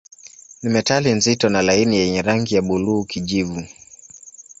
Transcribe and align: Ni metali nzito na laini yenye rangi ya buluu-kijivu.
Ni 0.61 0.69
metali 0.69 1.11
nzito 1.13 1.49
na 1.49 1.61
laini 1.61 1.97
yenye 1.97 2.21
rangi 2.21 2.55
ya 2.55 2.61
buluu-kijivu. 2.61 3.67